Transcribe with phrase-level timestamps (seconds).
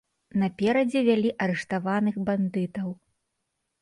[0.43, 2.89] Наперадзе вялі арыштаваных бандытаў.